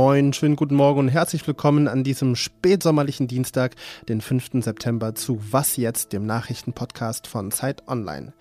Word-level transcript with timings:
Moin, 0.00 0.32
schönen 0.32 0.54
guten 0.54 0.76
Morgen 0.76 1.00
und 1.00 1.08
herzlich 1.08 1.44
willkommen 1.44 1.88
an 1.88 2.04
diesem 2.04 2.36
spätsommerlichen 2.36 3.26
Dienstag, 3.26 3.74
den 4.08 4.20
5. 4.20 4.62
September 4.62 5.16
zu 5.16 5.40
Was 5.50 5.76
jetzt, 5.76 6.12
dem 6.12 6.24
Nachrichtenpodcast 6.24 7.26
von 7.26 7.50
Zeit 7.50 7.88
Online. 7.88 8.32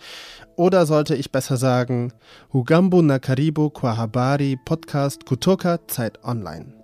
Oder 0.56 0.86
sollte 0.86 1.16
ich 1.16 1.32
besser 1.32 1.58
sagen, 1.58 2.14
Hugambo 2.54 3.02
Nakaribo 3.02 3.72
Kwahabari 3.72 4.60
Podcast 4.66 5.26
Kutoka 5.26 5.80
Zeit 5.88 6.24
Online. 6.24 6.76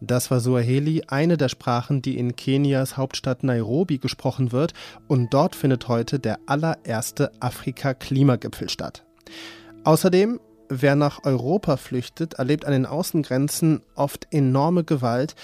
Das 0.00 0.28
war 0.28 0.40
Suaheli, 0.40 1.04
eine 1.06 1.36
der 1.36 1.48
Sprachen, 1.48 2.02
die 2.02 2.18
in 2.18 2.34
Kenias 2.34 2.96
Hauptstadt 2.96 3.44
Nairobi 3.44 3.98
gesprochen 3.98 4.50
wird, 4.50 4.72
und 5.06 5.32
dort 5.32 5.54
findet 5.54 5.86
heute 5.86 6.18
der 6.18 6.40
allererste 6.46 7.30
Afrika-Klimagipfel 7.38 8.68
statt. 8.68 9.04
Außerdem 9.84 10.40
Wer 10.68 10.96
nach 10.96 11.24
Europa 11.24 11.76
flüchtet, 11.76 12.34
erlebt 12.34 12.64
an 12.64 12.72
den 12.72 12.86
Außengrenzen 12.86 13.82
oft 13.94 14.26
enorme 14.30 14.84
Gewalt. 14.84 15.34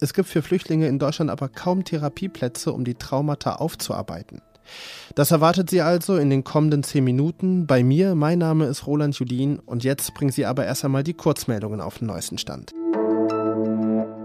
Es 0.00 0.12
gibt 0.12 0.28
für 0.28 0.42
Flüchtlinge 0.42 0.86
in 0.88 0.98
Deutschland 0.98 1.30
aber 1.30 1.48
kaum 1.48 1.84
Therapieplätze, 1.84 2.72
um 2.72 2.84
die 2.84 2.94
Traumata 2.94 3.56
aufzuarbeiten. 3.56 4.42
Das 5.14 5.30
erwartet 5.30 5.70
Sie 5.70 5.80
also 5.80 6.16
in 6.16 6.28
den 6.28 6.44
kommenden 6.44 6.82
zehn 6.82 7.04
Minuten. 7.04 7.66
Bei 7.66 7.82
mir, 7.82 8.14
mein 8.14 8.38
Name 8.38 8.66
ist 8.66 8.86
Roland 8.86 9.18
Judin 9.18 9.60
und 9.60 9.84
jetzt 9.84 10.12
bringen 10.14 10.32
Sie 10.32 10.44
aber 10.44 10.66
erst 10.66 10.84
einmal 10.84 11.04
die 11.04 11.14
Kurzmeldungen 11.14 11.80
auf 11.80 11.98
den 11.98 12.08
neuesten 12.08 12.36
Stand. 12.36 12.72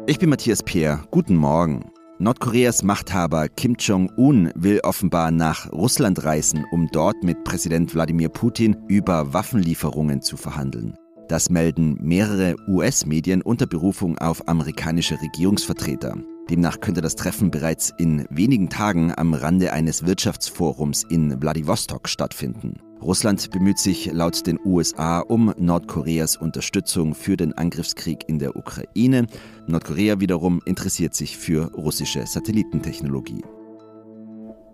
Ich 0.08 0.20
bin 0.20 0.30
Matthias 0.30 0.64
Peer. 0.64 1.04
Guten 1.12 1.36
Morgen. 1.36 1.91
Nordkoreas 2.22 2.84
Machthaber 2.84 3.50
Kim 3.50 3.76
Jong-un 3.80 4.52
will 4.54 4.80
offenbar 4.84 5.32
nach 5.32 5.72
Russland 5.72 6.24
reisen, 6.24 6.64
um 6.70 6.88
dort 6.92 7.24
mit 7.24 7.44
Präsident 7.44 7.96
Wladimir 7.96 8.30
Putin 8.30 8.78
über 8.88 9.34
Waffenlieferungen 9.34 10.22
zu 10.22 10.38
verhandeln. 10.38 10.94
Das 11.30 11.50
melden 11.50 11.98
mehrere 12.00 12.56
US-Medien 12.68 13.42
unter 13.42 13.66
Berufung 13.66 14.20
auf 14.20 14.48
amerikanische 14.48 15.20
Regierungsvertreter. 15.20 16.16
Demnach 16.52 16.82
könnte 16.82 17.00
das 17.00 17.16
Treffen 17.16 17.50
bereits 17.50 17.94
in 17.98 18.26
wenigen 18.30 18.70
Tagen 18.70 19.14
am 19.16 19.34
Rande 19.34 19.72
eines 19.72 20.06
Wirtschaftsforums 20.06 21.04
in 21.08 21.42
Wladiwostok 21.42 22.10
stattfinden. 22.10 22.74
Russland 23.02 23.50
bemüht 23.52 23.80
sich 23.80 24.12
laut 24.12 24.46
den 24.46 24.60
USA 24.66 25.22
um 25.22 25.54
Nordkoreas 25.58 26.36
Unterstützung 26.36 27.16
für 27.16 27.38
den 27.38 27.54
Angriffskrieg 27.54 28.28
in 28.28 28.38
der 28.38 28.58
Ukraine. 28.58 29.28
Nordkorea 29.66 30.20
wiederum 30.20 30.62
interessiert 30.66 31.16
sich 31.16 31.38
für 31.38 31.72
russische 31.74 32.28
Satellitentechnologie. 32.28 33.44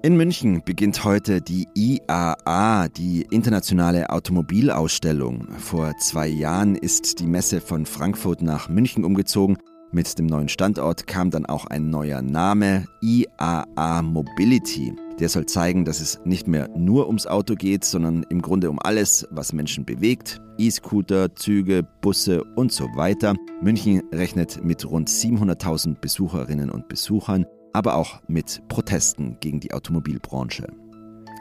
In 0.01 0.17
München 0.17 0.63
beginnt 0.65 1.03
heute 1.03 1.41
die 1.41 1.67
IAA, 1.75 2.87
die 2.87 3.27
internationale 3.29 4.09
Automobilausstellung. 4.09 5.47
Vor 5.59 5.93
zwei 5.99 6.27
Jahren 6.27 6.75
ist 6.75 7.19
die 7.19 7.27
Messe 7.27 7.61
von 7.61 7.85
Frankfurt 7.85 8.41
nach 8.41 8.67
München 8.67 9.03
umgezogen. 9.03 9.57
Mit 9.91 10.19
dem 10.19 10.25
neuen 10.25 10.49
Standort 10.49 11.07
kam 11.07 11.31
dann 11.31 11.45
auch 11.45 11.65
ein 11.65 11.89
neuer 11.89 12.21
Name, 12.21 12.85
IAA 13.01 14.01
Mobility. 14.01 14.93
Der 15.17 15.29
soll 15.29 15.45
zeigen, 15.45 15.85
dass 15.85 16.01
es 16.01 16.19
nicht 16.25 16.45
mehr 16.45 16.67
nur 16.75 17.07
ums 17.07 17.25
Auto 17.25 17.55
geht, 17.55 17.85
sondern 17.85 18.23
im 18.29 18.41
Grunde 18.41 18.69
um 18.69 18.79
alles, 18.79 19.25
was 19.31 19.53
Menschen 19.53 19.85
bewegt. 19.85 20.41
E-Scooter, 20.57 21.33
Züge, 21.35 21.87
Busse 22.01 22.43
und 22.55 22.73
so 22.73 22.85
weiter. 22.95 23.35
München 23.61 24.01
rechnet 24.13 24.63
mit 24.63 24.85
rund 24.85 25.09
700.000 25.09 25.99
Besucherinnen 26.01 26.69
und 26.69 26.89
Besuchern, 26.89 27.45
aber 27.71 27.95
auch 27.95 28.21
mit 28.27 28.61
Protesten 28.67 29.37
gegen 29.39 29.61
die 29.61 29.73
Automobilbranche. 29.73 30.67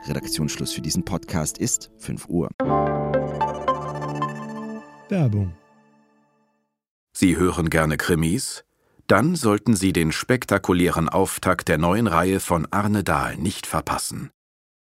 Redaktionsschluss 0.07 0.73
für 0.73 0.83
diesen 0.83 1.05
Podcast 1.05 1.59
ist 1.59 1.91
5 1.99 2.29
Uhr. 2.29 2.49
Werbung. 5.09 5.53
Sie 7.19 7.39
hören 7.39 7.71
gerne 7.71 7.97
Krimis? 7.97 8.63
Dann 9.07 9.37
sollten 9.37 9.75
Sie 9.75 9.95
den 9.95 10.13
spektakulären 10.13 11.09
Auftakt 11.09 11.69
der 11.69 11.79
neuen 11.79 12.09
Reihe 12.09 12.41
von 12.41 12.69
Arne 12.71 13.05
Dahl 13.05 13.39
nicht 13.39 13.67
verpassen. 13.67 14.29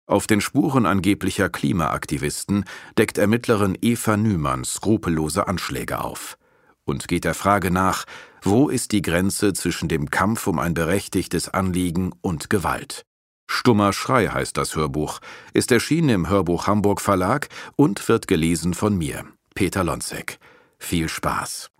Auf 0.07 0.25
den 0.25 0.41
Spuren 0.41 0.87
angeblicher 0.87 1.49
Klimaaktivisten 1.49 2.65
deckt 2.97 3.19
Ermittlerin 3.19 3.77
Eva 3.83 4.17
Nümann 4.17 4.65
skrupellose 4.65 5.47
Anschläge 5.47 6.03
auf 6.03 6.39
und 6.85 7.07
geht 7.07 7.23
der 7.23 7.35
Frage 7.35 7.69
nach, 7.69 8.05
wo 8.41 8.67
ist 8.67 8.93
die 8.93 9.03
Grenze 9.03 9.53
zwischen 9.53 9.87
dem 9.87 10.09
Kampf 10.09 10.47
um 10.47 10.57
ein 10.57 10.73
berechtigtes 10.73 11.49
Anliegen 11.49 12.13
und 12.21 12.49
Gewalt. 12.49 13.05
Stummer 13.47 13.93
Schrei 13.93 14.29
heißt 14.29 14.57
das 14.57 14.75
Hörbuch, 14.75 15.19
ist 15.53 15.71
erschienen 15.71 16.09
im 16.09 16.29
Hörbuch 16.29 16.65
Hamburg 16.65 16.99
Verlag 16.99 17.49
und 17.75 18.09
wird 18.09 18.27
gelesen 18.27 18.73
von 18.73 18.97
mir, 18.97 19.23
Peter 19.53 19.83
Lonzek. 19.83 20.39
Viel 20.85 21.07
Spaß. 21.07 21.71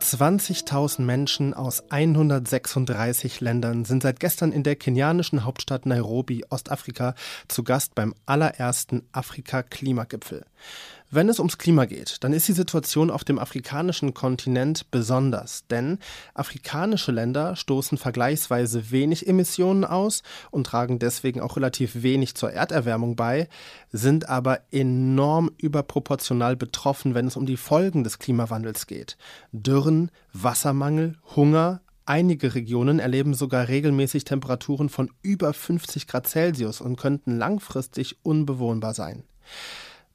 20.000 0.00 1.02
Menschen 1.02 1.54
aus 1.54 1.84
136 1.90 3.40
Ländern 3.40 3.84
sind 3.84 4.02
seit 4.02 4.18
gestern 4.18 4.50
in 4.50 4.64
der 4.64 4.74
kenianischen 4.74 5.44
Hauptstadt 5.44 5.86
Nairobi, 5.86 6.44
Ostafrika, 6.50 7.14
zu 7.46 7.62
Gast 7.62 7.94
beim 7.94 8.14
allerersten 8.26 9.08
Afrika-Klimagipfel. 9.12 10.44
Wenn 11.14 11.28
es 11.28 11.40
ums 11.40 11.58
Klima 11.58 11.84
geht, 11.84 12.24
dann 12.24 12.32
ist 12.32 12.48
die 12.48 12.54
Situation 12.54 13.10
auf 13.10 13.22
dem 13.22 13.38
afrikanischen 13.38 14.14
Kontinent 14.14 14.90
besonders, 14.90 15.66
denn 15.66 15.98
afrikanische 16.32 17.12
Länder 17.12 17.54
stoßen 17.54 17.98
vergleichsweise 17.98 18.90
wenig 18.90 19.28
Emissionen 19.28 19.84
aus 19.84 20.22
und 20.50 20.66
tragen 20.66 20.98
deswegen 20.98 21.42
auch 21.42 21.56
relativ 21.56 22.02
wenig 22.02 22.34
zur 22.34 22.52
Erderwärmung 22.52 23.14
bei, 23.14 23.50
sind 23.90 24.30
aber 24.30 24.60
enorm 24.70 25.50
überproportional 25.58 26.56
betroffen, 26.56 27.14
wenn 27.14 27.26
es 27.26 27.36
um 27.36 27.44
die 27.44 27.58
Folgen 27.58 28.04
des 28.04 28.18
Klimawandels 28.18 28.86
geht. 28.86 29.18
Dürren, 29.52 30.10
Wassermangel, 30.32 31.18
Hunger, 31.36 31.82
Einige 32.04 32.56
Regionen 32.56 32.98
erleben 32.98 33.32
sogar 33.32 33.68
regelmäßig 33.68 34.24
Temperaturen 34.24 34.88
von 34.88 35.10
über 35.22 35.52
50 35.52 36.08
Grad 36.08 36.26
Celsius 36.26 36.80
und 36.80 36.96
könnten 36.96 37.38
langfristig 37.38 38.16
unbewohnbar 38.24 38.92
sein. 38.92 39.22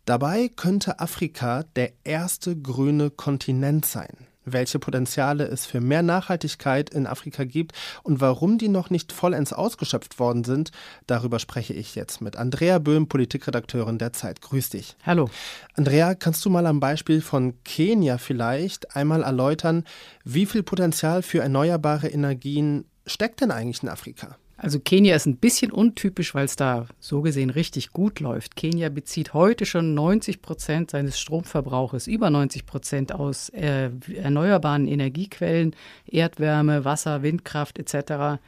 Dabei 0.08 0.48
könnte 0.48 1.02
Afrika 1.02 1.64
der 1.76 1.92
erste 2.06 2.56
grüne 2.56 3.10
Kontinent 3.10 3.86
sein. 3.86 4.16
Welche 4.46 4.80
Potenziale 4.80 5.44
es 5.44 5.66
für 5.66 5.82
mehr 5.82 6.02
Nachhaltigkeit 6.02 6.90
in 6.90 7.06
Afrika 7.06 7.44
gibt 7.44 7.74
und 8.04 8.22
warum 8.22 8.58
die 8.58 8.70
noch 8.70 8.90
nicht 8.90 9.12
vollends 9.12 9.52
ausgeschöpft 9.52 10.18
worden 10.18 10.46
sind, 10.46 10.72
darüber 11.08 11.40
spreche 11.40 11.74
ich 11.74 11.94
jetzt 11.96 12.22
mit 12.22 12.38
Andrea 12.38 12.80
Böhm, 12.80 13.10
Politikredakteurin 13.10 13.98
der 13.98 14.14
Zeit. 14.14 14.40
Grüß 14.40 14.70
dich. 14.70 14.96
Hallo. 15.06 15.30
Andrea, 15.74 16.16
kannst 16.16 16.46
du 16.46 16.50
mal 16.50 16.68
am 16.68 16.80
Beispiel 16.80 17.20
von 17.20 17.62
Kenia 17.66 18.18
vielleicht 18.18 18.96
einmal 18.96 19.24
erläutern, 19.24 19.84
wie 20.24 20.46
viel 20.46 20.64
Potenzial 20.64 21.22
für 21.22 21.40
erneuerbare 21.40 22.08
Energien 22.08 22.86
steckt 23.06 23.42
denn 23.42 23.52
eigentlich 23.52 23.84
in 23.84 23.90
Afrika? 23.90 24.38
Also 24.60 24.80
Kenia 24.80 25.16
ist 25.16 25.28
ein 25.28 25.38
bisschen 25.38 25.72
untypisch, 25.72 26.34
weil 26.34 26.46
es 26.46 26.56
da 26.56 26.88
so 27.00 27.22
gesehen 27.22 27.52
richtig 27.52 27.92
gut 27.94 28.20
läuft. 28.20 28.56
Kenia 28.56 28.90
bezieht 28.90 29.36
heute 29.36 29.68
schon 29.68 29.94
90 29.94 30.42
Prozent 30.42 30.90
seines 30.90 31.20
Stromverbrauches, 31.20 32.08
über 32.08 32.32
90 32.32 32.66
Prozent 32.66 33.14
aus 33.14 33.50
äh, 33.50 33.92
erneuerbaren 34.16 34.88
Energiequellen, 34.88 35.76
Erdwärme, 36.08 36.86
Wasser, 36.86 37.22
Windkraft 37.22 37.78
etc. 37.78 38.42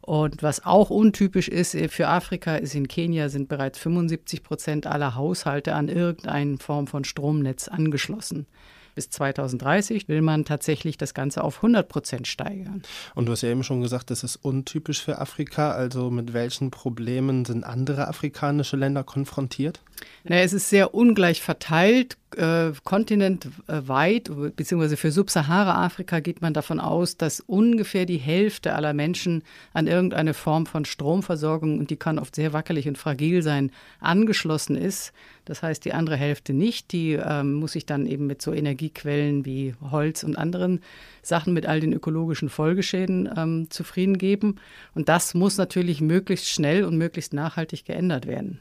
Und 0.00 0.42
was 0.42 0.64
auch 0.64 0.88
untypisch 0.88 1.48
ist 1.48 1.74
äh, 1.74 1.88
für 1.88 2.08
Afrika, 2.08 2.56
ist 2.56 2.74
in 2.74 2.88
Kenia 2.88 3.28
sind 3.28 3.48
bereits 3.48 3.78
75 3.78 4.42
Prozent 4.42 4.86
aller 4.86 5.16
Haushalte 5.16 5.74
an 5.74 5.88
irgendeine 5.88 6.56
Form 6.58 6.86
von 6.86 7.04
Stromnetz 7.04 7.68
angeschlossen. 7.68 8.46
Bis 8.94 9.10
2030 9.10 10.08
will 10.08 10.22
man 10.22 10.44
tatsächlich 10.44 10.98
das 10.98 11.14
Ganze 11.14 11.42
auf 11.44 11.56
100 11.56 11.88
Prozent 11.88 12.26
steigern. 12.26 12.82
Und 13.14 13.26
du 13.26 13.32
hast 13.32 13.42
ja 13.42 13.48
eben 13.48 13.64
schon 13.64 13.80
gesagt, 13.80 14.10
das 14.10 14.22
ist 14.24 14.36
untypisch 14.36 15.02
für 15.02 15.18
Afrika. 15.18 15.72
Also 15.72 16.10
mit 16.10 16.32
welchen 16.32 16.70
Problemen 16.70 17.44
sind 17.44 17.64
andere 17.64 18.08
afrikanische 18.08 18.76
Länder 18.76 19.04
konfrontiert? 19.04 19.80
Na, 20.24 20.36
es 20.36 20.52
ist 20.52 20.68
sehr 20.68 20.94
ungleich 20.94 21.40
verteilt 21.40 22.16
äh, 22.36 22.72
kontinentweit, 22.84 24.30
beziehungsweise 24.56 24.96
für 24.96 25.10
Subsahara-Afrika 25.10 26.20
geht 26.20 26.42
man 26.42 26.54
davon 26.54 26.80
aus, 26.80 27.16
dass 27.16 27.40
ungefähr 27.40 28.06
die 28.06 28.18
Hälfte 28.18 28.74
aller 28.74 28.92
Menschen 28.92 29.42
an 29.72 29.86
irgendeine 29.86 30.34
Form 30.34 30.66
von 30.66 30.84
Stromversorgung, 30.84 31.78
und 31.78 31.90
die 31.90 31.96
kann 31.96 32.18
oft 32.18 32.34
sehr 32.34 32.52
wackelig 32.52 32.88
und 32.88 32.98
fragil 32.98 33.42
sein, 33.42 33.70
angeschlossen 34.00 34.76
ist. 34.76 35.12
Das 35.44 35.62
heißt, 35.62 35.84
die 35.84 35.92
andere 35.92 36.16
Hälfte 36.16 36.52
nicht. 36.52 36.92
Die 36.92 37.12
ähm, 37.14 37.54
muss 37.54 37.72
sich 37.72 37.84
dann 37.84 38.06
eben 38.06 38.26
mit 38.26 38.42
so 38.42 38.52
Energiequellen 38.52 39.44
wie 39.44 39.74
Holz 39.90 40.22
und 40.22 40.36
anderen 40.36 40.80
Sachen 41.22 41.52
mit 41.52 41.66
all 41.66 41.80
den 41.80 41.92
ökologischen 41.92 42.48
Folgeschäden 42.48 43.28
ähm, 43.36 43.70
zufrieden 43.70 44.18
geben. 44.18 44.56
Und 44.94 45.08
das 45.08 45.34
muss 45.34 45.56
natürlich 45.58 46.00
möglichst 46.00 46.48
schnell 46.48 46.84
und 46.84 46.96
möglichst 46.96 47.32
nachhaltig 47.32 47.84
geändert 47.84 48.26
werden. 48.26 48.58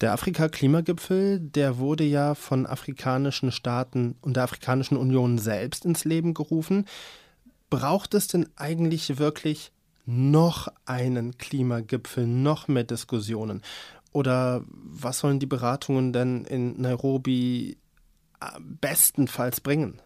Der 0.00 0.12
Afrika-Klimagipfel, 0.12 1.40
der 1.40 1.78
wurde 1.78 2.04
ja 2.04 2.34
von 2.34 2.66
afrikanischen 2.66 3.50
Staaten 3.50 4.16
und 4.20 4.36
der 4.36 4.42
Afrikanischen 4.42 4.98
Union 4.98 5.38
selbst 5.38 5.86
ins 5.86 6.04
Leben 6.04 6.34
gerufen. 6.34 6.84
Braucht 7.70 8.12
es 8.12 8.26
denn 8.26 8.46
eigentlich 8.56 9.18
wirklich 9.18 9.72
noch 10.04 10.68
einen 10.84 11.38
Klimagipfel, 11.38 12.26
noch 12.26 12.68
mehr 12.68 12.84
Diskussionen? 12.84 13.62
Oder 14.12 14.64
was 14.68 15.18
sollen 15.18 15.40
die 15.40 15.46
Beratungen 15.46 16.12
denn 16.12 16.44
in 16.44 16.80
Nairobi 16.80 17.78
bestenfalls 18.60 19.60
bringen? 19.60 20.00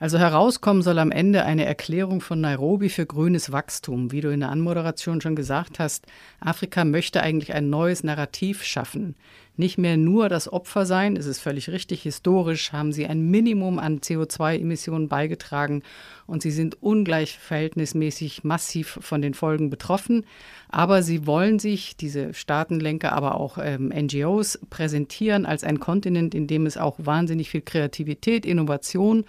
Also 0.00 0.18
herauskommen 0.18 0.82
soll 0.82 1.00
am 1.00 1.10
Ende 1.10 1.44
eine 1.44 1.64
Erklärung 1.64 2.20
von 2.20 2.40
Nairobi 2.40 2.88
für 2.88 3.04
grünes 3.04 3.50
Wachstum. 3.50 4.12
Wie 4.12 4.20
du 4.20 4.28
in 4.28 4.40
der 4.40 4.50
Anmoderation 4.50 5.20
schon 5.20 5.34
gesagt 5.34 5.80
hast, 5.80 6.06
Afrika 6.38 6.84
möchte 6.84 7.20
eigentlich 7.20 7.52
ein 7.52 7.68
neues 7.68 8.04
Narrativ 8.04 8.62
schaffen. 8.62 9.16
Nicht 9.56 9.76
mehr 9.76 9.96
nur 9.96 10.28
das 10.28 10.52
Opfer 10.52 10.86
sein, 10.86 11.16
es 11.16 11.26
ist 11.26 11.40
völlig 11.40 11.68
richtig, 11.68 12.02
historisch 12.02 12.72
haben 12.72 12.92
sie 12.92 13.08
ein 13.08 13.28
Minimum 13.28 13.80
an 13.80 13.98
CO2-Emissionen 13.98 15.08
beigetragen 15.08 15.82
und 16.28 16.42
sie 16.42 16.52
sind 16.52 16.80
ungleich 16.80 17.36
verhältnismäßig 17.36 18.44
massiv 18.44 19.00
von 19.00 19.20
den 19.20 19.34
Folgen 19.34 19.68
betroffen. 19.68 20.24
Aber 20.68 21.02
sie 21.02 21.26
wollen 21.26 21.58
sich, 21.58 21.96
diese 21.96 22.34
Staatenlenker, 22.34 23.12
aber 23.12 23.34
auch 23.34 23.58
ähm, 23.60 23.88
NGOs, 23.88 24.60
präsentieren 24.70 25.44
als 25.44 25.64
ein 25.64 25.80
Kontinent, 25.80 26.36
in 26.36 26.46
dem 26.46 26.64
es 26.64 26.76
auch 26.76 26.94
wahnsinnig 26.98 27.50
viel 27.50 27.62
Kreativität, 27.62 28.46
Innovation 28.46 29.24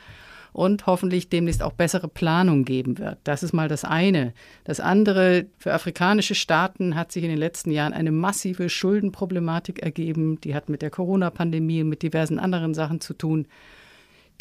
und 0.54 0.86
hoffentlich 0.86 1.30
demnächst 1.30 1.64
auch 1.64 1.74
bessere 1.74 2.08
Planung 2.08 2.66
geben 2.66 2.98
wird. 2.98 3.18
Das 3.24 3.44
ist 3.44 3.54
mal 3.54 3.68
das 3.68 3.86
eine. 3.86 4.34
Das 4.64 4.80
andere, 4.80 5.46
für 5.58 5.74
afrikanische 5.74 6.36
Staaten 6.36 6.96
hat 6.96 7.12
sich 7.12 7.24
in 7.24 7.30
den 7.30 7.38
letzten 7.38 7.72
Jahren 7.72 7.94
eine 7.94 8.12
massive 8.12 8.70
Schuldenproblematik 8.70 9.80
ergeben. 9.80 10.40
Die 10.42 10.56
hat 10.56 10.70
mit 10.70 10.82
der 10.82 10.90
Corona-Pandemie 10.90 11.82
und 11.82 11.90
mit 11.90 12.04
diversen 12.04 12.40
anderen 12.40 12.74
Sachen 12.74 13.02
zu 13.02 13.14
tun. 13.14 13.48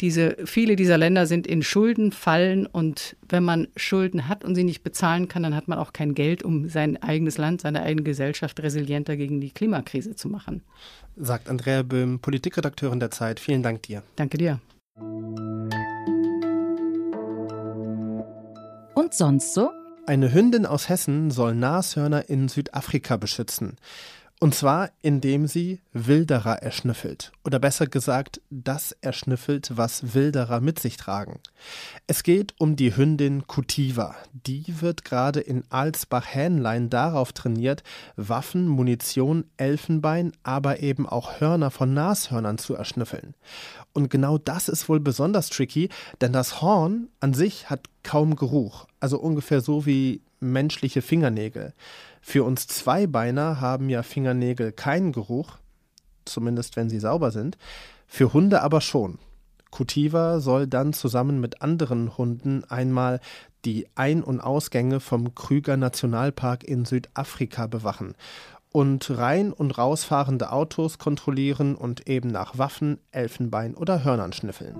Diese, 0.01 0.37
viele 0.45 0.77
dieser 0.77 0.97
Länder 0.97 1.25
sind 1.25 1.45
in 1.45 1.61
Schuldenfallen 1.61 2.65
und 2.67 3.17
wenn 3.27 3.43
man 3.43 3.67
Schulden 3.75 4.29
hat 4.29 4.45
und 4.45 4.55
sie 4.55 4.63
nicht 4.63 4.81
bezahlen 4.81 5.27
kann, 5.27 5.43
dann 5.43 5.55
hat 5.55 5.67
man 5.67 5.77
auch 5.77 5.91
kein 5.91 6.15
Geld, 6.15 6.41
um 6.41 6.69
sein 6.69 7.01
eigenes 7.03 7.37
Land, 7.37 7.59
seine 7.61 7.83
eigene 7.83 8.03
Gesellschaft 8.03 8.61
resilienter 8.61 9.17
gegen 9.17 9.41
die 9.41 9.51
Klimakrise 9.51 10.15
zu 10.15 10.29
machen. 10.29 10.61
Sagt 11.17 11.49
Andrea 11.49 11.83
Böhm, 11.83 12.19
Politikredakteurin 12.19 13.01
der 13.01 13.11
Zeit. 13.11 13.41
Vielen 13.41 13.61
Dank 13.61 13.83
dir. 13.83 14.03
Danke 14.15 14.37
dir. 14.37 14.61
Und 18.95 19.13
sonst 19.13 19.53
so? 19.53 19.71
Eine 20.05 20.33
Hündin 20.33 20.65
aus 20.65 20.89
Hessen 20.89 21.31
soll 21.31 21.53
Nashörner 21.55 22.29
in 22.29 22.47
Südafrika 22.47 23.17
beschützen. 23.17 23.77
Und 24.41 24.55
zwar, 24.55 24.91
indem 25.01 25.47
sie 25.47 25.81
Wilderer 25.91 26.63
erschnüffelt. 26.63 27.33
Oder 27.43 27.59
besser 27.59 27.87
gesagt, 27.87 28.39
das 28.49 28.93
erschnüffelt, 29.01 29.73
was 29.75 30.13
Wilderer 30.13 30.61
mit 30.61 30.79
sich 30.79 30.95
tragen. 30.95 31.41
Es 32.07 32.23
geht 32.23 32.53
um 32.57 32.77
die 32.77 32.95
Hündin 32.95 33.47
Kutiva. 33.47 34.15
Die 34.31 34.79
wird 34.79 35.03
gerade 35.03 35.41
in 35.41 35.65
Alsbach-Hähnlein 35.69 36.89
darauf 36.89 37.33
trainiert, 37.33 37.83
Waffen, 38.15 38.69
Munition, 38.69 39.43
Elfenbein, 39.57 40.31
aber 40.41 40.79
eben 40.79 41.05
auch 41.05 41.41
Hörner 41.41 41.69
von 41.69 41.93
Nashörnern 41.93 42.57
zu 42.57 42.75
erschnüffeln. 42.75 43.35
Und 43.91 44.09
genau 44.09 44.37
das 44.37 44.69
ist 44.69 44.87
wohl 44.87 45.01
besonders 45.01 45.49
tricky, 45.49 45.89
denn 46.21 46.31
das 46.31 46.61
Horn 46.61 47.09
an 47.19 47.33
sich 47.33 47.69
hat 47.69 47.87
kaum 48.03 48.37
Geruch. 48.37 48.87
Also 49.01 49.19
ungefähr 49.19 49.59
so 49.59 49.85
wie 49.85 50.21
menschliche 50.39 51.01
Fingernägel. 51.01 51.73
Für 52.21 52.43
uns 52.43 52.67
Zweibeiner 52.67 53.61
haben 53.61 53.89
ja 53.89 54.03
Fingernägel 54.03 54.71
keinen 54.71 55.11
Geruch, 55.11 55.57
zumindest 56.25 56.75
wenn 56.75 56.89
sie 56.89 56.99
sauber 56.99 57.31
sind, 57.31 57.57
für 58.07 58.33
Hunde 58.33 58.61
aber 58.61 58.81
schon. 58.81 59.19
Kutiva 59.71 60.39
soll 60.39 60.67
dann 60.67 60.93
zusammen 60.93 61.39
mit 61.39 61.61
anderen 61.61 62.17
Hunden 62.17 62.63
einmal 62.65 63.19
die 63.65 63.87
Ein- 63.95 64.23
und 64.23 64.39
Ausgänge 64.39 64.99
vom 64.99 65.35
Krüger 65.35 65.77
Nationalpark 65.77 66.63
in 66.63 66.85
Südafrika 66.85 67.67
bewachen 67.67 68.15
und 68.71 69.09
rein- 69.17 69.53
und 69.53 69.77
rausfahrende 69.77 70.51
Autos 70.51 70.97
kontrollieren 70.97 71.75
und 71.75 72.07
eben 72.07 72.29
nach 72.29 72.57
Waffen, 72.57 72.99
Elfenbein 73.11 73.75
oder 73.75 74.03
Hörnern 74.03 74.33
schnüffeln. 74.33 74.75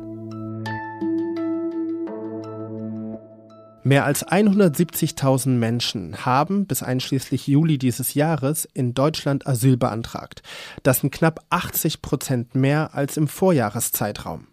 Mehr 3.83 4.03
als 4.03 4.27
170.000 4.27 5.49
Menschen 5.49 6.25
haben 6.25 6.65
bis 6.65 6.83
einschließlich 6.83 7.47
Juli 7.47 7.77
dieses 7.77 8.13
Jahres 8.13 8.67
in 8.73 8.93
Deutschland 8.93 9.47
Asyl 9.47 9.77
beantragt. 9.77 10.43
Das 10.83 10.99
sind 10.99 11.11
knapp 11.11 11.45
80 11.49 12.01
Prozent 12.01 12.55
mehr 12.55 12.93
als 12.93 13.15
im 13.15 13.29
Vorjahreszeitraum. 13.29 14.47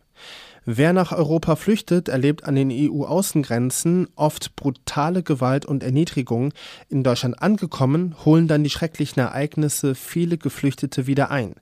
Wer 0.68 0.92
nach 0.92 1.12
Europa 1.12 1.54
flüchtet, 1.54 2.08
erlebt 2.08 2.42
an 2.42 2.56
den 2.56 2.72
EU-Außengrenzen 2.72 4.08
oft 4.16 4.56
brutale 4.56 5.22
Gewalt 5.22 5.64
und 5.64 5.84
Erniedrigung. 5.84 6.52
In 6.88 7.04
Deutschland 7.04 7.40
angekommen, 7.40 8.16
holen 8.24 8.48
dann 8.48 8.64
die 8.64 8.70
schrecklichen 8.70 9.20
Ereignisse 9.20 9.94
viele 9.94 10.38
Geflüchtete 10.38 11.06
wieder 11.06 11.30
ein. 11.30 11.54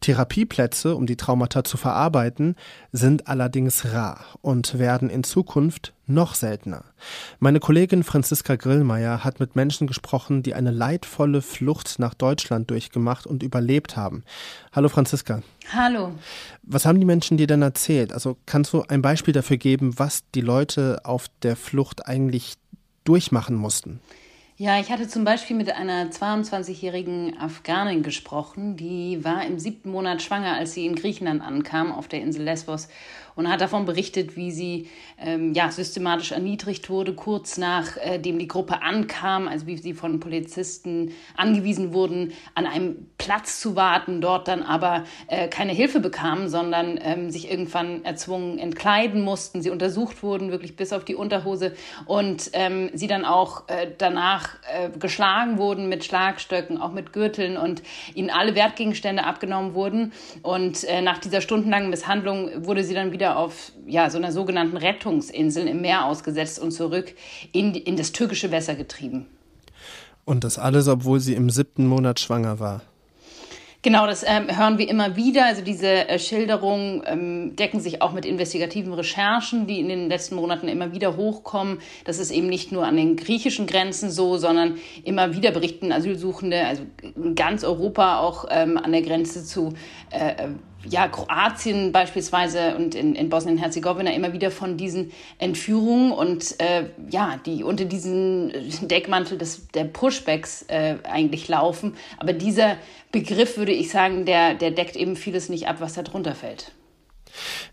Therapieplätze, 0.00 0.94
um 0.94 1.06
die 1.06 1.16
Traumata 1.16 1.64
zu 1.64 1.76
verarbeiten, 1.76 2.54
sind 2.92 3.26
allerdings 3.26 3.92
rar 3.92 4.24
und 4.42 4.78
werden 4.78 5.10
in 5.10 5.24
Zukunft 5.24 5.92
noch 6.12 6.34
seltener. 6.34 6.84
Meine 7.40 7.60
Kollegin 7.60 8.04
Franziska 8.04 8.56
Grillmeier 8.56 9.24
hat 9.24 9.40
mit 9.40 9.56
Menschen 9.56 9.86
gesprochen, 9.86 10.42
die 10.42 10.54
eine 10.54 10.70
leidvolle 10.70 11.42
Flucht 11.42 11.98
nach 11.98 12.14
Deutschland 12.14 12.70
durchgemacht 12.70 13.26
und 13.26 13.42
überlebt 13.42 13.96
haben. 13.96 14.24
Hallo 14.72 14.88
Franziska. 14.88 15.42
Hallo. 15.72 16.12
Was 16.62 16.86
haben 16.86 17.00
die 17.00 17.06
Menschen 17.06 17.36
dir 17.36 17.46
denn 17.46 17.62
erzählt? 17.62 18.12
Also 18.12 18.36
kannst 18.46 18.72
du 18.72 18.82
ein 18.88 19.02
Beispiel 19.02 19.34
dafür 19.34 19.56
geben, 19.56 19.98
was 19.98 20.22
die 20.34 20.40
Leute 20.40 21.00
auf 21.04 21.26
der 21.42 21.56
Flucht 21.56 22.06
eigentlich 22.06 22.54
durchmachen 23.04 23.56
mussten? 23.56 24.00
Ja, 24.58 24.78
ich 24.78 24.92
hatte 24.92 25.08
zum 25.08 25.24
Beispiel 25.24 25.56
mit 25.56 25.74
einer 25.74 26.10
22-jährigen 26.10 27.38
Afghanin 27.38 28.02
gesprochen, 28.02 28.76
die 28.76 29.24
war 29.24 29.46
im 29.46 29.58
siebten 29.58 29.90
Monat 29.90 30.20
schwanger, 30.20 30.54
als 30.56 30.74
sie 30.74 30.84
in 30.84 30.94
Griechenland 30.94 31.40
ankam, 31.40 31.90
auf 31.90 32.06
der 32.06 32.20
Insel 32.20 32.44
Lesbos 32.44 32.88
und 33.34 33.48
hat 33.48 33.60
davon 33.60 33.86
berichtet, 33.86 34.36
wie 34.36 34.50
sie 34.50 34.88
ähm, 35.18 35.54
ja, 35.54 35.70
systematisch 35.70 36.32
erniedrigt 36.32 36.90
wurde, 36.90 37.14
kurz 37.14 37.56
nachdem 37.56 38.36
äh, 38.36 38.38
die 38.38 38.48
Gruppe 38.48 38.82
ankam, 38.82 39.48
also 39.48 39.66
wie 39.66 39.76
sie 39.76 39.94
von 39.94 40.20
Polizisten 40.20 41.12
angewiesen 41.36 41.92
wurden, 41.92 42.32
an 42.54 42.66
einem 42.66 43.06
Platz 43.18 43.60
zu 43.60 43.76
warten, 43.76 44.20
dort 44.20 44.48
dann 44.48 44.62
aber 44.62 45.04
äh, 45.28 45.48
keine 45.48 45.72
Hilfe 45.72 46.00
bekamen, 46.00 46.48
sondern 46.48 46.98
ähm, 47.02 47.30
sich 47.30 47.50
irgendwann 47.50 48.04
erzwungen 48.04 48.58
entkleiden 48.58 49.22
mussten. 49.22 49.62
Sie 49.62 49.70
untersucht 49.70 50.22
wurden, 50.22 50.50
wirklich 50.50 50.76
bis 50.76 50.92
auf 50.92 51.04
die 51.04 51.14
Unterhose 51.14 51.74
und 52.06 52.50
ähm, 52.52 52.90
sie 52.92 53.06
dann 53.06 53.24
auch 53.24 53.68
äh, 53.68 53.88
danach 53.96 54.41
äh, 54.70 54.90
geschlagen 54.98 55.56
wurden 55.56 55.88
mit 55.88 56.04
Schlagstöcken, 56.04 56.80
auch 56.80 56.92
mit 56.92 57.14
Gürteln 57.14 57.56
und 57.56 57.82
ihnen 58.14 58.28
alle 58.28 58.54
Wertgegenstände 58.54 59.24
abgenommen 59.24 59.74
wurden. 59.74 60.12
Und 60.42 60.84
äh, 60.84 61.00
nach 61.00 61.18
dieser 61.18 61.40
stundenlangen 61.40 61.88
Misshandlung 61.88 62.66
wurde 62.66 62.84
sie 62.84 62.94
dann 62.94 63.10
wieder 63.10 63.22
wieder 63.22 63.36
auf 63.36 63.70
ja, 63.86 64.10
so 64.10 64.18
einer 64.18 64.32
sogenannten 64.32 64.76
Rettungsinsel 64.76 65.68
im 65.68 65.80
Meer 65.80 66.06
ausgesetzt 66.06 66.58
und 66.58 66.72
zurück 66.72 67.14
in, 67.52 67.74
in 67.74 67.96
das 67.96 68.10
türkische 68.10 68.50
Wasser 68.50 68.74
getrieben. 68.74 69.26
Und 70.24 70.42
das 70.42 70.58
alles, 70.58 70.88
obwohl 70.88 71.20
sie 71.20 71.34
im 71.34 71.50
siebten 71.50 71.86
Monat 71.86 72.18
schwanger 72.18 72.58
war. 72.58 72.82
Genau, 73.84 74.06
das 74.06 74.22
ähm, 74.24 74.46
hören 74.56 74.78
wir 74.78 74.88
immer 74.88 75.16
wieder. 75.16 75.44
Also 75.44 75.60
diese 75.60 76.08
äh, 76.08 76.16
Schilderungen 76.20 77.02
ähm, 77.04 77.56
decken 77.56 77.80
sich 77.80 78.00
auch 78.00 78.12
mit 78.12 78.24
investigativen 78.24 78.92
Recherchen, 78.92 79.66
die 79.66 79.80
in 79.80 79.88
den 79.88 80.08
letzten 80.08 80.36
Monaten 80.36 80.68
immer 80.68 80.92
wieder 80.92 81.16
hochkommen. 81.16 81.80
Das 82.04 82.20
ist 82.20 82.30
eben 82.30 82.46
nicht 82.46 82.70
nur 82.70 82.86
an 82.86 82.96
den 82.96 83.16
griechischen 83.16 83.66
Grenzen 83.66 84.08
so, 84.12 84.36
sondern 84.36 84.78
immer 85.02 85.34
wieder 85.34 85.50
berichten 85.50 85.90
Asylsuchende, 85.90 86.64
also 86.64 86.84
in 87.16 87.34
ganz 87.34 87.64
Europa 87.64 88.20
auch 88.20 88.44
ähm, 88.50 88.78
an 88.78 88.92
der 88.92 89.02
Grenze 89.02 89.44
zu 89.44 89.74
äh, 90.10 90.50
ja, 90.88 91.08
Kroatien 91.08 91.92
beispielsweise 91.92 92.76
und 92.76 92.94
in, 92.94 93.14
in 93.14 93.28
Bosnien-Herzegowina 93.28 94.12
immer 94.12 94.32
wieder 94.32 94.50
von 94.50 94.76
diesen 94.76 95.12
Entführungen 95.38 96.12
und 96.12 96.60
äh, 96.60 96.86
ja, 97.10 97.40
die 97.46 97.64
unter 97.64 97.84
diesem 97.84 98.52
Deckmantel 98.82 99.38
des, 99.38 99.68
der 99.68 99.84
Pushbacks 99.84 100.62
äh, 100.68 100.96
eigentlich 101.04 101.48
laufen. 101.48 101.94
Aber 102.18 102.32
dieser 102.32 102.76
Begriff, 103.12 103.56
würde 103.56 103.72
ich 103.72 103.90
sagen, 103.90 104.24
der, 104.24 104.54
der 104.54 104.70
deckt 104.70 104.96
eben 104.96 105.16
vieles 105.16 105.48
nicht 105.48 105.68
ab, 105.68 105.76
was 105.80 105.94
da 105.94 106.02
drunter 106.02 106.34
fällt. 106.34 106.72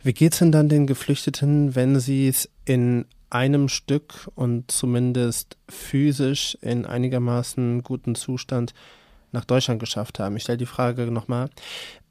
Wie 0.03 0.13
geht 0.13 0.33
es 0.33 0.39
denn 0.39 0.51
dann 0.51 0.69
den 0.69 0.87
Geflüchteten, 0.87 1.75
wenn 1.75 1.99
sie 1.99 2.27
es 2.27 2.49
in 2.65 3.05
einem 3.29 3.69
Stück 3.69 4.29
und 4.35 4.71
zumindest 4.71 5.57
physisch 5.67 6.57
in 6.61 6.85
einigermaßen 6.85 7.83
guten 7.83 8.15
Zustand 8.15 8.73
nach 9.31 9.45
Deutschland 9.45 9.79
geschafft 9.79 10.19
haben. 10.19 10.35
Ich 10.37 10.43
stelle 10.43 10.57
die 10.57 10.65
Frage 10.65 11.11
nochmal, 11.11 11.49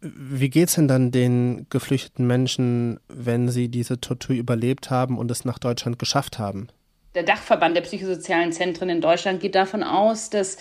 wie 0.00 0.50
geht 0.50 0.68
es 0.68 0.74
denn 0.74 0.88
dann 0.88 1.10
den 1.10 1.66
geflüchteten 1.70 2.26
Menschen, 2.26 3.00
wenn 3.08 3.48
sie 3.48 3.68
diese 3.68 4.00
Tortur 4.00 4.36
überlebt 4.36 4.90
haben 4.90 5.18
und 5.18 5.30
es 5.30 5.44
nach 5.44 5.58
Deutschland 5.58 5.98
geschafft 5.98 6.38
haben? 6.38 6.68
Der 7.14 7.22
Dachverband 7.22 7.76
der 7.76 7.82
psychosozialen 7.82 8.52
Zentren 8.52 8.88
in 8.90 9.00
Deutschland 9.00 9.40
geht 9.40 9.54
davon 9.54 9.82
aus, 9.82 10.30
dass 10.30 10.58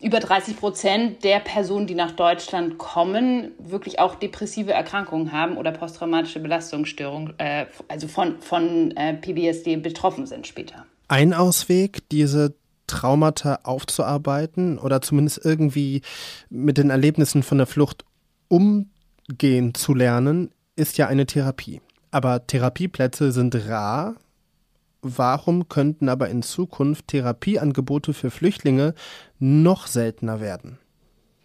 über 0.00 0.20
30 0.20 0.56
Prozent 0.56 1.24
der 1.24 1.40
Personen, 1.40 1.86
die 1.86 1.94
nach 1.94 2.12
Deutschland 2.12 2.78
kommen, 2.78 3.50
wirklich 3.58 3.98
auch 3.98 4.14
depressive 4.14 4.72
Erkrankungen 4.72 5.32
haben 5.32 5.56
oder 5.56 5.72
posttraumatische 5.72 6.38
Belastungsstörungen, 6.40 7.34
äh, 7.38 7.66
also 7.88 8.06
von, 8.06 8.40
von 8.40 8.96
äh, 8.96 9.14
PBSD 9.14 9.76
betroffen 9.76 10.26
sind 10.26 10.46
später. 10.46 10.86
Ein 11.08 11.34
Ausweg, 11.34 12.08
diese 12.10 12.54
Traumata 12.88 13.60
aufzuarbeiten 13.62 14.78
oder 14.78 15.00
zumindest 15.00 15.44
irgendwie 15.44 16.02
mit 16.50 16.78
den 16.78 16.90
Erlebnissen 16.90 17.44
von 17.44 17.58
der 17.58 17.68
Flucht 17.68 18.04
umgehen 18.48 19.74
zu 19.74 19.94
lernen, 19.94 20.50
ist 20.74 20.98
ja 20.98 21.06
eine 21.06 21.26
Therapie. 21.26 21.80
Aber 22.10 22.46
Therapieplätze 22.46 23.30
sind 23.32 23.54
rar. 23.68 24.16
Warum 25.02 25.68
könnten 25.68 26.08
aber 26.08 26.28
in 26.28 26.42
Zukunft 26.42 27.08
Therapieangebote 27.08 28.14
für 28.14 28.30
Flüchtlinge 28.30 28.94
noch 29.38 29.86
seltener 29.86 30.40
werden? 30.40 30.78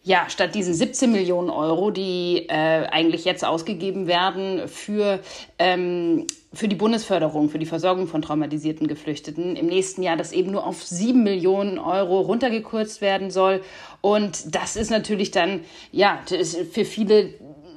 Ja, 0.06 0.26
statt 0.30 0.54
diese 0.54 0.74
17 0.74 1.14
Millionen 1.14 1.50
Euro, 1.50 1.90
die 1.90 2.48
äh, 2.50 2.88
eigentlich 2.92 3.24
jetzt 3.24 3.46
ausgegeben 3.46 4.06
werden 4.06 4.68
für, 4.68 5.22
ähm, 5.58 6.28
für 6.52 6.68
die 6.68 6.76
Bundesförderung, 6.76 7.50
für 7.50 7.58
die 7.58 7.66
Versorgung 7.66 8.08
von 8.08 8.22
traumatisierten 8.22 8.88
Geflüchteten, 8.88 9.56
im 9.56 9.68
nächsten 9.68 10.04
Jahr 10.04 10.18
das 10.18 10.34
eben 10.34 10.52
nur 10.52 10.68
auf 10.68 10.84
7 10.84 11.24
Millionen 11.24 11.80
Euro 11.80 12.20
runtergekürzt 12.20 13.00
werden 13.00 13.32
soll. 13.32 13.62
Und 14.02 14.54
das 14.54 14.76
ist 14.76 14.92
natürlich 14.92 15.32
dann, 15.32 15.62
ja, 15.94 16.20
für 16.26 16.84
viele 16.84 17.36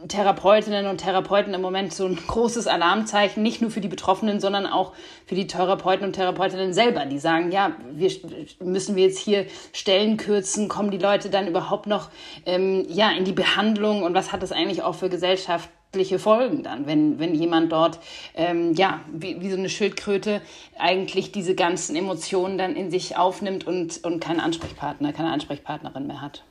Therapeutinnen 0.08 0.86
und 0.86 0.98
Therapeuten 0.98 1.54
im 1.54 1.60
Moment 1.60 1.92
so 1.92 2.06
ein 2.06 2.16
großes 2.16 2.66
Alarmzeichen, 2.66 3.42
nicht 3.42 3.60
nur 3.60 3.70
für 3.70 3.80
die 3.80 3.88
Betroffenen, 3.88 4.40
sondern 4.40 4.66
auch 4.66 4.92
für 5.26 5.34
die 5.34 5.46
Therapeuten 5.46 6.06
und 6.06 6.12
Therapeutinnen 6.12 6.72
selber, 6.72 7.06
die 7.06 7.18
sagen, 7.18 7.50
ja, 7.50 7.76
wir 7.92 8.10
müssen 8.60 8.96
wir 8.96 9.04
jetzt 9.04 9.18
hier 9.18 9.46
Stellen 9.72 10.16
kürzen, 10.16 10.68
kommen 10.68 10.90
die 10.90 10.98
Leute 10.98 11.30
dann 11.30 11.48
überhaupt 11.48 11.86
noch 11.86 12.10
ähm, 12.44 12.86
ja, 12.88 13.10
in 13.10 13.24
die 13.24 13.32
Behandlung 13.32 14.02
und 14.02 14.14
was 14.14 14.32
hat 14.32 14.42
das 14.42 14.52
eigentlich 14.52 14.82
auch 14.82 14.94
für 14.94 15.08
gesellschaftliche 15.08 16.18
Folgen 16.18 16.62
dann, 16.62 16.86
wenn, 16.86 17.18
wenn 17.18 17.34
jemand 17.34 17.72
dort, 17.72 17.98
ähm, 18.34 18.74
ja, 18.74 19.00
wie, 19.12 19.40
wie 19.40 19.50
so 19.50 19.56
eine 19.56 19.68
Schildkröte 19.68 20.42
eigentlich 20.78 21.32
diese 21.32 21.54
ganzen 21.54 21.96
Emotionen 21.96 22.58
dann 22.58 22.76
in 22.76 22.90
sich 22.90 23.16
aufnimmt 23.16 23.66
und, 23.66 24.04
und 24.04 24.20
keinen 24.20 24.40
Ansprechpartner, 24.40 25.12
keine 25.12 25.32
Ansprechpartnerin 25.32 26.06
mehr 26.06 26.20
hat. 26.20 26.44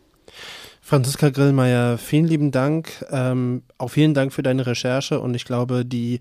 Franziska 0.86 1.32
Grillmeier, 1.32 1.98
vielen 1.98 2.28
lieben 2.28 2.52
Dank. 2.52 3.04
Ähm, 3.10 3.64
auch 3.80 3.88
vielen 3.88 4.14
Dank 4.14 4.32
für 4.32 4.44
deine 4.44 4.68
Recherche 4.68 5.20
und 5.20 5.34
ich 5.34 5.44
glaube, 5.44 5.84
die 5.84 6.20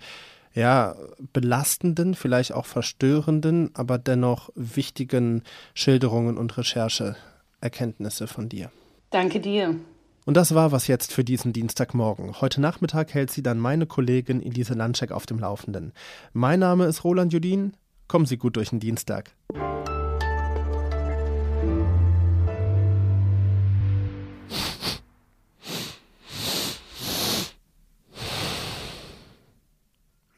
ja, 0.54 0.96
belastenden, 1.34 2.14
vielleicht 2.14 2.54
auch 2.54 2.64
verstörenden, 2.64 3.72
aber 3.74 3.98
dennoch 3.98 4.48
wichtigen 4.54 5.42
Schilderungen 5.74 6.38
und 6.38 6.56
Rechercheerkenntnisse 6.56 8.26
von 8.26 8.48
dir. 8.48 8.70
Danke 9.10 9.38
dir. 9.38 9.76
Und 10.24 10.34
das 10.38 10.54
war 10.54 10.72
was 10.72 10.86
jetzt 10.86 11.12
für 11.12 11.24
diesen 11.24 11.52
Dienstagmorgen. 11.52 12.40
Heute 12.40 12.62
Nachmittag 12.62 13.12
hält 13.12 13.30
sie 13.30 13.42
dann 13.42 13.58
meine 13.58 13.84
Kollegin 13.84 14.42
Elise 14.42 14.72
Landscheck 14.72 15.12
auf 15.12 15.26
dem 15.26 15.40
Laufenden. 15.40 15.92
Mein 16.32 16.60
Name 16.60 16.86
ist 16.86 17.04
Roland 17.04 17.34
Judin. 17.34 17.74
Kommen 18.08 18.24
Sie 18.24 18.38
gut 18.38 18.56
durch 18.56 18.70
den 18.70 18.80
Dienstag. 18.80 19.32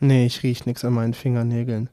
Nee, 0.00 0.26
ich 0.26 0.42
riech 0.42 0.66
nix 0.66 0.84
an 0.84 0.92
meinen 0.92 1.14
Fingernägeln. 1.14 1.88